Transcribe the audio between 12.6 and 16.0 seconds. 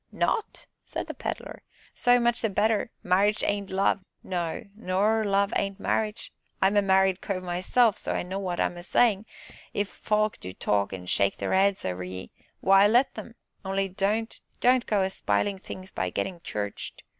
w'y, let 'em, only don't don't go a spilin' things